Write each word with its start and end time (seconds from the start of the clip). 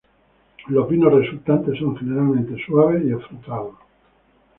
Los 0.69 0.89
vinos 0.89 1.13
resultantes 1.13 1.77
son 1.77 1.95
generalmente 1.95 2.57
suaves 2.65 3.05
y 3.05 3.11
afrutados. 3.11 3.75